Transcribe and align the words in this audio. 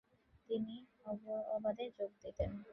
তিনি 0.49 0.75
অবাধে 1.55 1.85
যোগ 1.97 2.11
দিতেন। 2.23 2.51